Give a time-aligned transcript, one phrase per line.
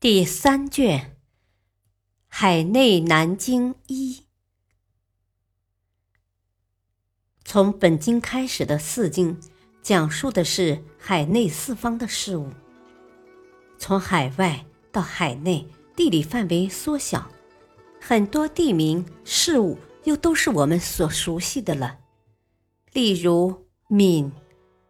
[0.00, 0.98] 第三卷
[2.26, 4.14] 《海内南经一》，
[7.44, 9.38] 从本经开始的四经，
[9.82, 12.50] 讲述的是海内四方的事物。
[13.76, 17.30] 从海外到海内，地理范围缩小，
[18.00, 21.98] 很多地名事物又都是我们所熟悉的了。
[22.94, 24.32] 例如闽、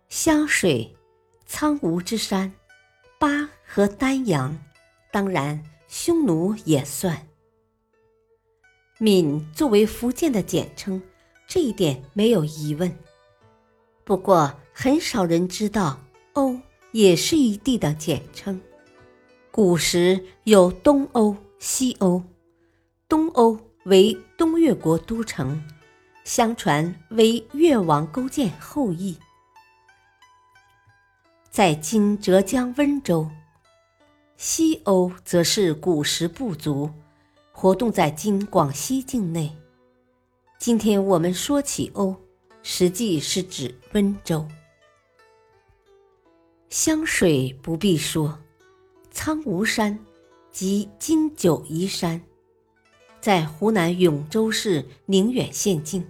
[0.08, 0.96] 湘水、
[1.46, 2.52] 苍梧之山、
[3.18, 4.56] 巴和丹阳。
[5.12, 7.26] 当然，匈奴也算。
[8.98, 11.02] 闽作为福建的简称，
[11.48, 12.96] 这一点没有疑问。
[14.04, 15.98] 不过，很少人知道
[16.34, 16.60] 瓯
[16.92, 18.60] 也是一地的简称。
[19.50, 22.22] 古时有东瓯、西瓯，
[23.08, 25.60] 东瓯为东越国都城，
[26.24, 29.16] 相传为越王勾践后裔，
[31.50, 33.28] 在今浙江温州。
[34.42, 36.88] 西瓯则是古时部族，
[37.52, 39.54] 活动在今广西境内。
[40.58, 42.16] 今天我们说起瓯，
[42.62, 44.48] 实际是指温州。
[46.70, 48.38] 湘水不必说，
[49.10, 49.98] 苍梧山
[50.50, 52.18] 即今九嶷山，
[53.20, 56.02] 在湖南永州市宁远县境。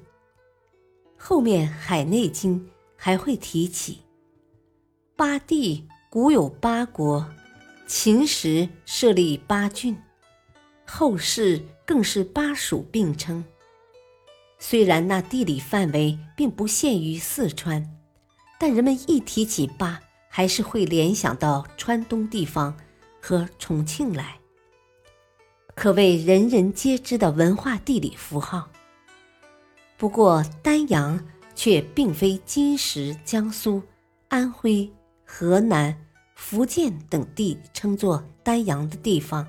[1.17, 2.61] 后面《海内经》
[2.95, 3.99] 还会提起，
[5.17, 7.27] 八地古有八国。
[7.93, 10.01] 秦时设立八郡，
[10.87, 13.45] 后世更是巴蜀并称。
[14.61, 17.85] 虽然那地理范围并不限于四川，
[18.61, 22.73] 但人们一提起巴，还是会联想到川东地方
[23.21, 24.39] 和重庆来，
[25.75, 28.71] 可谓人人皆知的文化地理符号。
[29.97, 31.27] 不过丹阳
[31.57, 33.83] 却并非今时江苏、
[34.29, 34.89] 安徽、
[35.27, 36.07] 河南。
[36.41, 39.47] 福建等地称作丹阳的地方，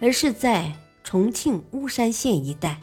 [0.00, 2.78] 而是在重庆巫山县一带。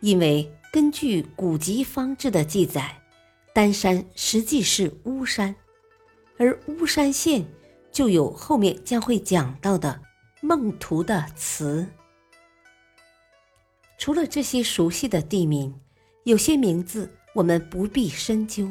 [0.00, 3.00] 因为根据古籍方志的记载，
[3.54, 5.54] 丹山实际是巫山，
[6.36, 7.46] 而巫山县
[7.92, 9.98] 就有后面将会讲到的
[10.42, 11.86] 孟图的词。
[13.96, 15.72] 除了这些熟悉的地名，
[16.24, 18.68] 有些名字我们不必深究，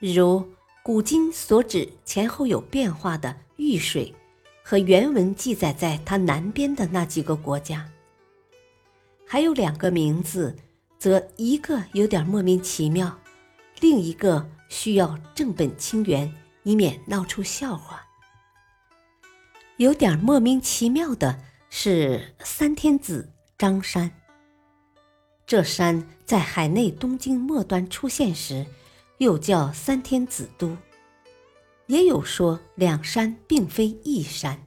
[0.00, 0.48] 如。
[0.90, 4.12] 古今所指前后有变化的玉水，
[4.60, 7.88] 和原文记载在它南边的那几个国家，
[9.24, 10.56] 还有两个名字，
[10.98, 13.16] 则一个有点莫名其妙，
[13.78, 16.34] 另一个需要正本清源，
[16.64, 18.04] 以免闹出笑话。
[19.76, 24.10] 有点莫名其妙的是三天子张山，
[25.46, 28.66] 这山在海内东京末端出现时。
[29.20, 30.74] 又叫三天子都，
[31.88, 34.66] 也有说两山并非一山。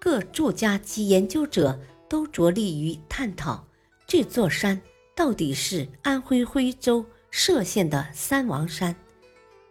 [0.00, 1.78] 各著家及研究者
[2.08, 3.66] 都着力于探讨
[4.06, 4.80] 这座山
[5.14, 8.96] 到底是安徽徽州歙县的三王山，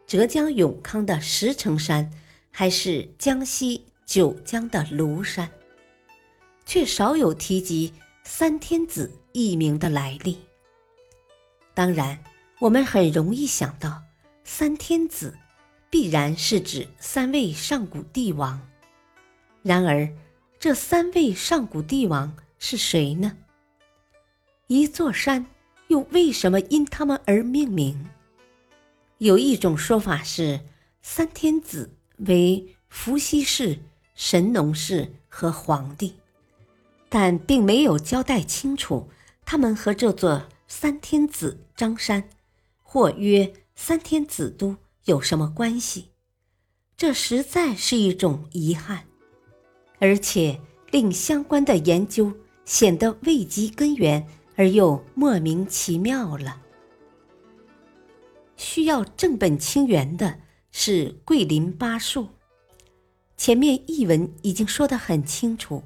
[0.06, 2.12] 浙江永康的石城山，
[2.51, 5.50] 还是江西九江的庐山，
[6.63, 7.91] 却少有提及
[8.24, 10.38] 三天子一名的来历。
[11.74, 12.24] 当然。
[12.62, 14.04] 我们很容易想到，
[14.44, 15.36] 三天子
[15.90, 18.62] 必然是指三位上古帝王。
[19.64, 20.08] 然而，
[20.60, 23.36] 这三位上古帝王是谁呢？
[24.68, 25.48] 一座山
[25.88, 28.06] 又为什么因他们而命名？
[29.18, 30.60] 有一种说法是，
[31.02, 33.80] 三天子为伏羲氏、
[34.14, 36.14] 神农氏和黄帝，
[37.10, 39.10] 但并没有交代清楚
[39.44, 42.30] 他们和这座三天子张山。
[42.94, 46.10] 或曰三天子都有什么关系？
[46.98, 49.06] 这实在是一种遗憾，
[50.00, 50.60] 而且
[50.92, 52.34] 令相关的研究
[52.66, 54.28] 显得未及根源
[54.58, 56.62] 而又莫名其妙了。
[58.58, 62.28] 需要正本清源的是桂林八树。
[63.38, 65.82] 前面译文已经说得很清楚，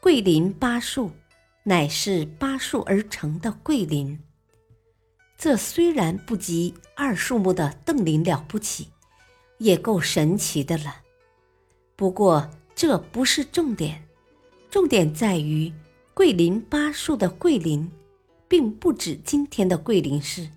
[0.00, 1.10] 桂林八树
[1.64, 4.18] 乃是八树而成的桂林。
[5.36, 8.88] 这虽然不及二树木的邓林了不起，
[9.58, 11.02] 也够神奇的了。
[11.96, 14.04] 不过这不是重点，
[14.70, 15.72] 重点在于
[16.12, 17.90] 桂林八树的桂林，
[18.48, 20.48] 并不指今天的桂林市，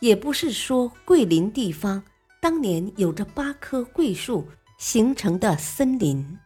[0.00, 2.02] 也不是说桂林地方
[2.40, 4.48] 当年有着八棵桂树
[4.78, 6.38] 形成的森林。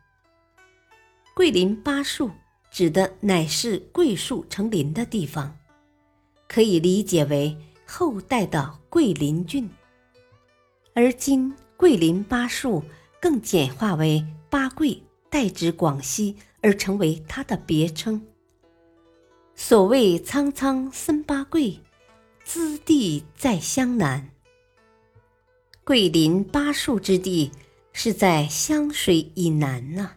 [1.35, 2.31] 桂林八树
[2.71, 5.57] 指的乃是桂树成林的地方，
[6.49, 7.57] 可以理解为
[7.91, 9.69] 后代的桂林郡。
[10.95, 12.85] 而今桂林八树
[13.19, 18.27] 更简化为八桂，代指广西，而成为它的别称。
[19.55, 21.81] 所谓“苍苍森八桂，
[22.45, 24.31] 滋地在湘南”。
[25.83, 27.51] 桂林八树之地
[27.93, 30.13] 是在湘水以南呢。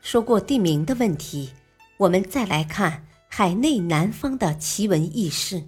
[0.00, 1.50] 说过地名的问题，
[1.98, 5.62] 我们再来看海内南方的奇闻异事。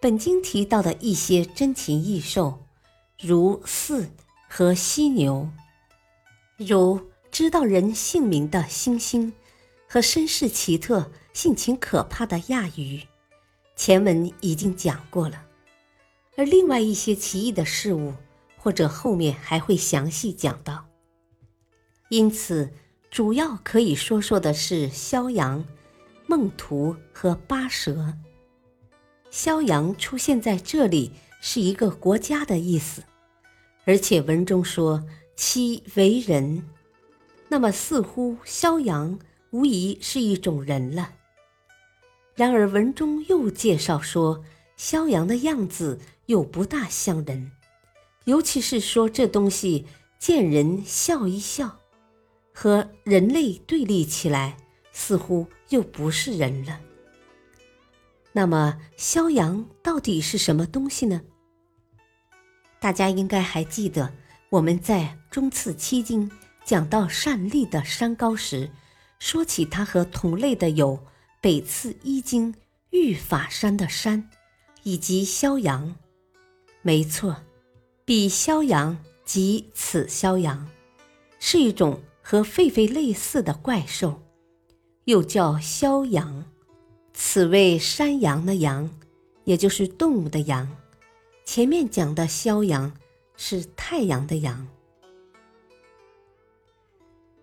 [0.00, 2.64] 本经提到的一些珍禽异兽，
[3.20, 4.08] 如四
[4.48, 5.50] 和犀牛，
[6.56, 7.00] 如
[7.32, 9.32] 知道人姓名的猩猩，
[9.88, 13.02] 和身世奇特、性情可怕的亚鱼，
[13.74, 15.44] 前文已经讲过了。
[16.36, 18.14] 而另外一些奇异的事物，
[18.56, 20.86] 或者后面还会详细讲到。
[22.10, 22.70] 因此。
[23.10, 25.64] 主要可以说说的是萧阳、
[26.30, 28.12] 孟图和巴蛇。
[29.30, 31.10] 萧阳出现在这里
[31.40, 33.02] 是一个国家的意思，
[33.86, 35.02] 而且文中说
[35.34, 36.62] 其为人，
[37.48, 39.18] 那么似乎萧阳
[39.50, 41.14] 无疑是一种人了。
[42.34, 44.44] 然而文中又介绍说
[44.76, 47.50] 萧阳的样子又不大像人，
[48.26, 49.86] 尤其是说这东西
[50.18, 51.78] 见人笑一笑。
[52.52, 54.56] 和人类对立起来，
[54.98, 56.80] 似乎又不是人了。
[58.32, 61.22] 那么，萧阳到底是什么东西呢？
[62.80, 64.12] 大家应该还记得，
[64.50, 66.28] 我们在中次七经
[66.64, 68.68] 讲到善利的山高时，
[69.20, 70.98] 说起它和同类的有
[71.40, 72.52] 北次一经
[72.90, 74.28] 玉法山的山，
[74.82, 75.94] 以及萧阳。
[76.82, 77.36] 没错，
[78.04, 80.68] 比萧阳即此萧阳，
[81.38, 82.02] 是一种。
[82.20, 84.20] 和狒狒类似的怪兽，
[85.08, 86.44] 又叫枭羊，
[87.14, 88.90] 此为山羊的羊，
[89.44, 90.68] 也就是动物的羊。
[91.46, 92.92] 前面讲的枭羊
[93.34, 94.68] 是太阳的阳。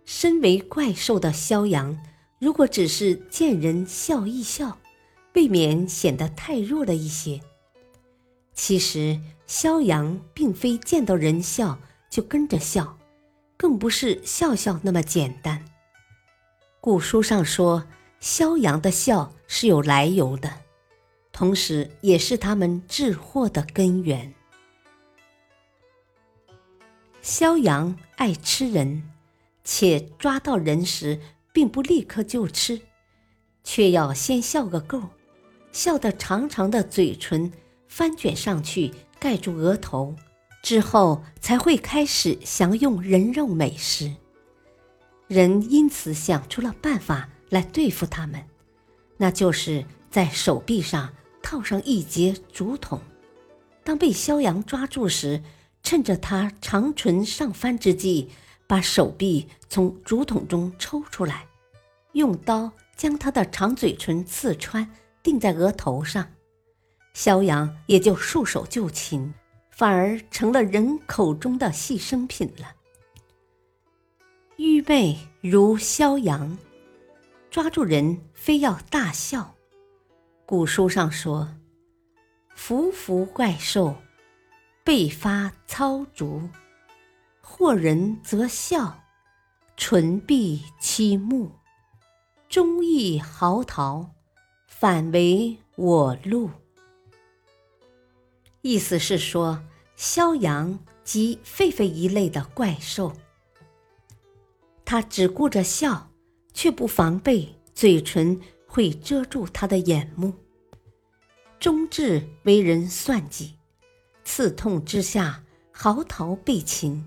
[0.06, 1.98] 身为怪兽的枭羊，
[2.38, 4.78] 如果只是见人笑一笑，
[5.34, 7.42] 未免显得太弱了一些。
[8.54, 11.80] 其实，枭羊并非见到人笑
[12.12, 13.00] 就跟着笑。
[13.58, 15.66] 更不是笑笑那么简单。
[16.86, 17.84] 古书上说，
[18.20, 20.52] 萧阳的笑是有来由的，
[21.32, 24.32] 同时也是他们致祸的根源。
[27.24, 29.02] 萧阳爱吃人，
[29.64, 31.20] 且抓到人时
[31.52, 32.80] 并不立刻就吃，
[33.64, 35.02] 却要先笑个够，
[35.72, 37.52] 笑得长长的嘴唇
[37.88, 40.16] 翻卷上去，盖住额头。
[40.62, 44.14] 之后才会开始享用人肉美食，
[45.28, 48.44] 人因此想出了办法来对付他们，
[49.18, 53.00] 那就是在手臂上套上一节竹筒，
[53.84, 55.42] 当被萧阳抓住时，
[55.82, 58.30] 趁着他长唇上翻之际，
[58.68, 61.48] 把手臂从竹筒中抽出来，
[62.14, 64.90] 用刀将他的长嘴唇刺穿，
[65.24, 66.28] 钉在额头上，
[67.14, 69.34] 萧阳也就束手就擒。
[69.72, 72.74] 反而成了人口中的牺牲品了。
[74.58, 76.58] 愚昧如萧阳，
[77.52, 79.54] 抓住人非要大笑。
[80.46, 81.54] 古书上说
[82.56, 83.94] ：“伏伏怪兽，
[84.84, 86.42] 背发操竹，
[87.44, 89.04] 惑人则笑，
[89.76, 91.52] 唇闭其目，
[92.48, 94.08] 忠义嚎啕，
[94.68, 96.50] 反为我路。”
[98.64, 99.62] 意思是说，
[99.98, 103.12] 萧阳及狒狒一类的怪兽，
[104.86, 106.12] 他只顾着笑，
[106.54, 110.32] 却不防备嘴唇会遮住他的眼目。
[111.60, 113.56] 忠志为人算计，
[114.24, 117.04] 刺痛之下嚎啕被擒，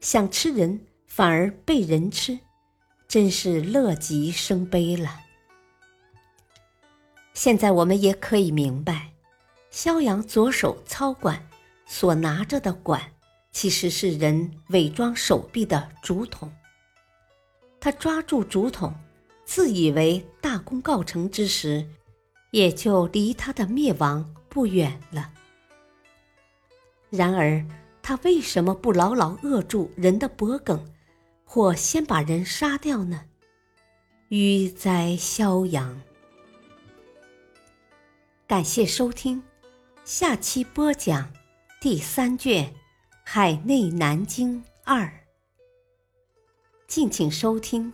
[0.00, 2.38] 想吃人反而被人吃，
[3.06, 5.20] 真是乐极生悲了。
[7.32, 9.12] 现在我们也可以明白。
[9.70, 11.48] 萧阳左手操管，
[11.84, 13.12] 所拿着的管
[13.56, 16.52] 其实是人伪装手臂的竹筒。
[17.80, 18.94] 他抓住竹筒，
[19.46, 21.88] 自以为大功告成之时，
[22.50, 25.32] 也就离他的灭亡不远了。
[27.08, 27.64] 然而，
[28.02, 30.92] 他为什么不牢牢扼住人的脖梗，
[31.46, 33.24] 或先把人杀掉呢？
[34.28, 35.96] 鱼在逍遥。
[38.46, 39.42] 感谢收听，
[40.04, 41.32] 下期播讲
[41.80, 42.64] 第三卷
[43.28, 45.02] 《海内南京二》。
[46.86, 47.92] 敬请收听，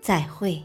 [0.00, 0.64] 再会。